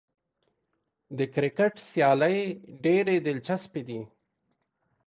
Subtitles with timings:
[1.17, 2.37] د کرکټ سیالۍ
[2.83, 4.01] ډېرې دلچسپې دي.